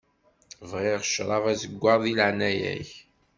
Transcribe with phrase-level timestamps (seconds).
[0.69, 2.91] Bɣiɣ ccṛab azeggaɣ di leɛnaya-k.